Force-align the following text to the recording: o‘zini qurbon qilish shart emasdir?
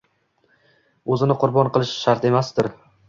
o‘zini 1.15 1.35
qurbon 1.43 1.69
qilish 1.77 1.93
shart 2.07 2.27
emasdir? 2.31 2.73